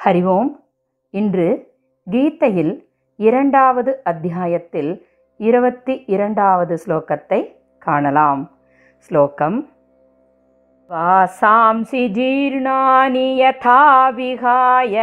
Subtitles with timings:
[0.00, 0.50] ஹரி ஓம்
[1.14, 1.46] இன்று
[2.06, 2.74] கீதையில்
[3.18, 4.90] இரண்டாவது அத்தியாயத்தில்
[5.40, 7.40] இருபத்தி இரண்டாவது ஸ்லோகத்தை
[7.82, 8.42] காணலாம்
[9.10, 9.58] ஸ்லோகம்
[10.90, 14.96] வாசாம்சி ஜீர்ணானி யதா விகாய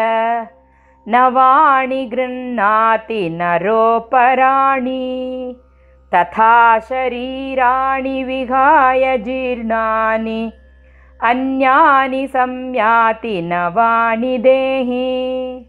[1.08, 5.04] நவாணி கிருண்ணாதி நரோபராணி
[6.12, 10.42] ததா शरीराणि विहाय जीर्णानि
[11.23, 15.65] अन्यानि संयाति नवानि देहि।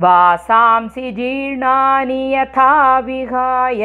[0.00, 3.84] वासांसि जीर्णानि यथा विहाय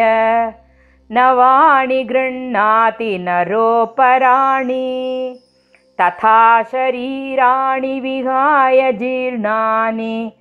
[1.12, 4.86] न गृह्णाति नरोपराणि।
[6.02, 10.32] तथा शरीराणि विहाय जीर्णानि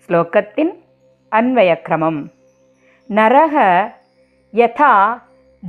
[0.08, 0.74] श्लोकस्य
[1.34, 2.24] अन्वयक्रमं
[3.12, 3.90] नरः
[4.54, 5.22] யதா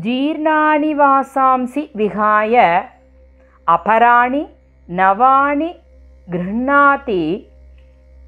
[0.03, 2.55] ஜீர்ணானி வாசாம்சி விகாய
[3.67, 4.49] அபராணி
[4.89, 5.69] நவானி
[6.31, 7.49] கிருண்ணாதி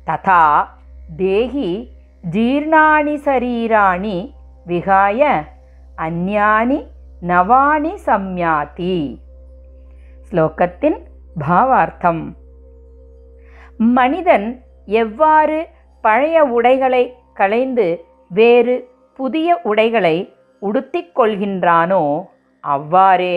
[0.06, 0.66] ததா
[1.16, 1.70] தேஹி
[2.30, 4.32] ஜீர்ணானி சரீராணி
[4.66, 5.42] விகாய
[5.98, 6.78] அந்யானி
[7.22, 9.18] நவானி சம்யாதி.
[10.30, 10.98] ஸ்லோகத்தின்
[11.48, 12.36] பாவார்த்தம்.
[13.76, 15.68] மனிதன் எவ்வாறு
[16.00, 20.33] பழைய உடைகளை களைந்து வேறு புதிய உடைகளை
[20.68, 22.02] உடுத்திக் கொள்கின்றானோ
[22.64, 23.36] அவ்வாறே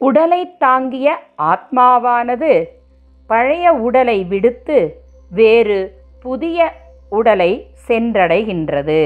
[0.00, 1.08] உடலை தாங்கிய
[1.52, 2.52] ஆத்மாவானது
[3.30, 4.78] பழைய உடலை விடுத்து
[5.30, 5.78] வேறு
[6.22, 6.68] புதிய
[7.10, 7.50] உடலை
[7.88, 9.02] சென்றடைகின்றது.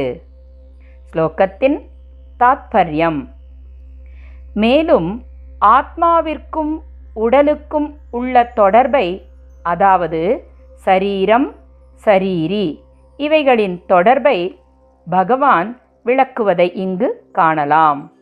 [1.10, 1.78] ஸ்லோகத்தின்
[2.40, 3.20] தாத்பரியம்.
[4.54, 5.10] மேலும்
[5.60, 6.72] ஆத்மாவிற்கும்
[7.14, 9.06] உடலுக்கும் உள்ள தொடர்பை
[9.62, 10.20] அதாவது
[10.84, 11.48] சரீரம்
[12.04, 12.66] சரீரி
[13.18, 14.38] இவைகளின் தொடர்பை
[15.06, 15.70] பகவான்
[16.04, 18.12] விளக்குவதை இங்கு காணலாம்.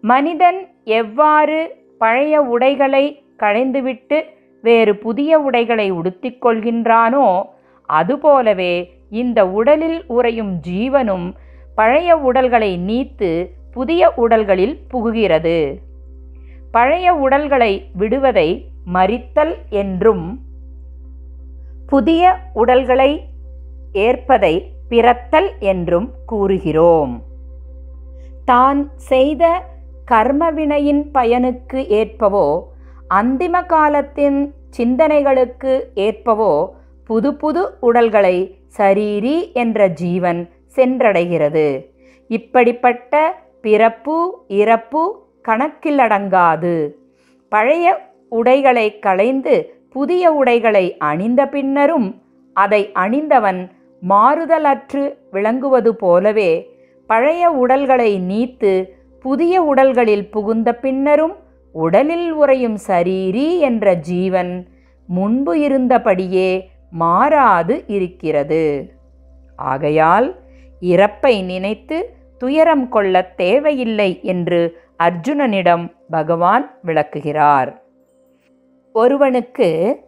[0.00, 4.22] மனிதன் எவ்வாறு பழைய உடைகளை களைந்துவிட்டு
[4.62, 7.42] வேறு புதிய உடைகளை உடுத்திக் கொள்கின்றானோ
[7.86, 11.34] அதுபோலவே இந்த உடலில் உறையும் ஜீவனும்
[11.74, 15.80] பழைய உடல்களை நீத்து புதிய உடல்களில் புகுகிறது.
[16.70, 20.40] பழைய உடல்களை விடுவதை மறித்தல் என்றும்
[21.86, 23.10] புதிய உடல்களை
[23.92, 24.54] ஏற்பதை
[24.88, 27.14] பிறத்தல் என்றும் கூறுகிறோம்.
[28.44, 28.80] தான்
[29.10, 29.44] செய்த
[30.10, 32.46] கர்மவினையின் பயனுக்கு ஏற்பவோ
[33.14, 34.38] அந்திம காலத்தின்
[34.76, 35.72] சிந்தனைகளுக்கு
[36.06, 36.52] ஏற்பவோ
[37.10, 38.36] புது புது உடல்களை
[38.78, 40.40] சரீரி என்ற ஜீவன்
[40.76, 41.66] சென்றடைகிறது.
[42.30, 43.12] இப்படிப்பட்ட
[43.60, 44.16] பிறப்பு
[44.60, 45.02] இறப்பு
[45.48, 46.74] கணக்கிலடங்காது.
[47.52, 47.86] பழைய
[48.28, 49.54] உடைகளை களைந்து
[49.88, 52.08] புதிய உடைகளை அணிந்த பின்னரும்
[52.56, 53.60] அதை அணிந்தவன்
[54.02, 56.74] மாறுதலற்று விளங்குவது போலவே
[57.06, 58.90] பழைய உடல்களை நீத்து
[59.20, 61.36] புதிய உடல்களில் புகுந்த பின்னரும்
[61.72, 64.68] உடலில் உறையும் சரீரி என்ற ஜீவன்
[65.06, 68.94] முன்பு இருந்தபடியே மாறாது இருக்கிறது.
[69.56, 70.36] ஆகையால்
[70.80, 77.82] இறப்பை நினைத்து துயரம் கொள்ள தேவையில்லை என்று அர்ஜுனனிடம் பகவான் விளக்குகிறார்.
[78.92, 80.00] ஒருவனுக்கு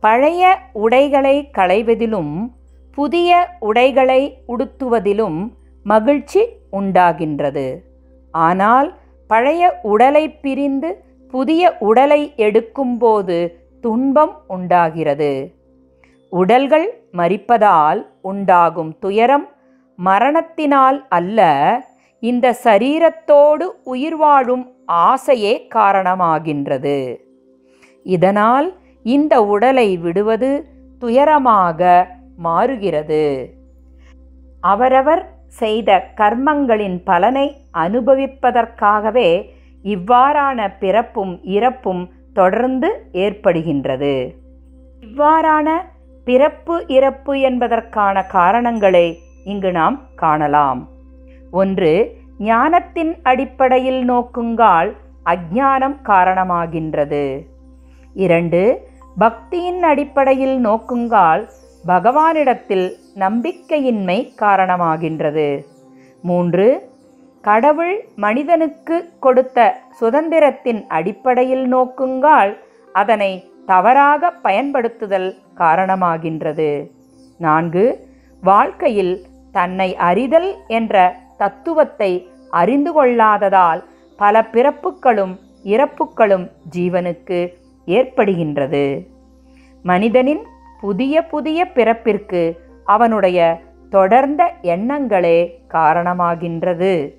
[0.00, 2.56] பழைய உடைகளை களைவதிலும்
[2.96, 5.38] புதிய உடைகளை உடுத்துவதிலும்
[5.86, 7.66] மகிழ்ச்சி உண்டாகின்றது.
[8.30, 8.88] ஆனால்
[9.26, 10.90] பழைய உடலை பிரிந்து
[11.34, 13.36] புதிய உடலை எடுக்கும்போது
[13.80, 15.32] துன்பம் உண்டாகிறது.
[16.30, 19.46] உடல்கள் மறிப்பதால் உண்டாகும் துயரம்
[19.98, 21.46] மரணத்தினால் அல்ல
[22.22, 27.18] இந்த சரீரத்தோடு உயிர் வாழும் ஆசையே காரணமாகின்றது.
[28.02, 28.68] இதனால்
[29.02, 30.50] இந்த உடலை விடுவது
[30.98, 31.80] துயரமாக
[32.38, 33.22] மாறுகிறது.
[34.60, 39.50] அவரவர் செய்த கர்மங்களின் பலனை அனுபவிப்பதற்காகவே
[39.84, 44.34] இவ்வாறான பிறப்பும் இறப்பும் தொடர்ந்து ஏற்படுகின்றது.
[45.00, 45.68] இவ்வாறான
[46.24, 49.06] பிறப்பு இறப்பு என்பதற்கான காரணங்களை
[49.44, 50.88] இங்கு நாம் காணலாம்.
[51.50, 51.92] ஒன்று
[52.38, 54.90] ஞானத்தின் அடிப்படையில் நோக்குங்கால்
[55.26, 57.24] அஜ்ஞானம் காரணமாகின்றது.
[58.14, 58.62] இரண்டு
[59.20, 61.44] பக்தியின் அடிப்படையில் நோக்குங்கால்
[61.86, 65.64] பகவானிடத்தில் நம்பிக்கையின்மை காரணமாகின்றது.
[66.22, 66.90] மூன்று
[67.40, 72.58] கடவுள் மனிதனுக்கு கொடுத்த சுதந்திரத்தின் அடிப்படையில் நோக்குங்கால்
[72.92, 76.90] அதனை தவறாக பயன்படுத்துதல் காரணமாகின்றது.
[77.38, 78.08] நான்கு
[78.42, 83.84] வாழ்க்கையில் தன்னை அறிதல் என்ற தத்துவத்தை அறிந்து கொள்ளாததால்
[84.16, 85.34] பல பிறப்புகளும்
[85.64, 87.52] இறப்புகளும் ஜீவனுக்கு
[87.86, 89.06] ஏற்படுகின்றது.
[89.82, 90.46] மனிதனின்
[90.80, 93.60] புதிய புதிய பிறப்பிற்கு அவனுடைய
[93.90, 97.14] தொடர்ந்த எண்ணங்களே காரணமாகின்றது.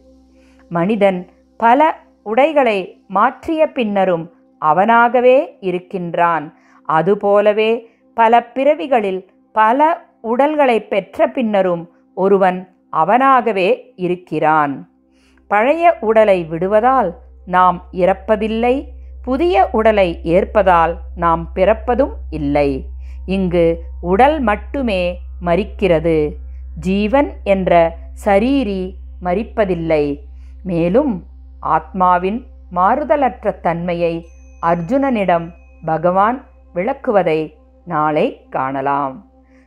[0.69, 1.27] மனிதன்
[1.57, 4.31] பல உடைகளை மாற்றிய பின்னரும்
[4.65, 6.57] அவனாகவே இருக்கின்றான்.
[6.83, 14.89] அதுபோலவே பல பிறவிகளில் பல உடல்களை பெற்ற பின்னரும் ஒருவன் அவனாகவே இருக்கிறான்.
[15.47, 17.15] பழைய உடலை விடுவதால்
[17.45, 18.83] நாம் இறப்பதில்லை
[19.21, 22.85] புதிய உடலை ஏற்பதால் நாம் பிறப்பதும் இல்லை.
[23.35, 23.65] இங்கு
[24.01, 25.01] உடல் மட்டுமே
[25.45, 26.15] மறிக்கிறது
[26.79, 27.73] ஜீவன் என்ற
[28.25, 28.81] சரீரி
[29.21, 30.03] மறிப்பதில்லை
[30.63, 31.13] மேலும்
[31.75, 32.39] ஆத்மாவின்
[32.75, 34.13] மாறுதலற்ற தன்மையை
[34.61, 35.47] அர்ஜுனனிடம்
[35.85, 36.39] பகவான்
[36.75, 37.39] விளக்குவதை
[37.85, 39.15] நாளை காணலாம்.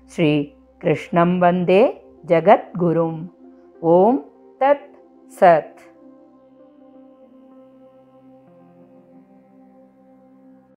[0.05, 0.33] ஸ்ரீ
[0.79, 1.83] கிருஷ்ணம் வந்தே
[2.27, 3.21] ஜகத்குரும்.
[3.81, 4.21] ஓம்
[4.61, 4.93] தத்
[5.41, 5.81] சத்.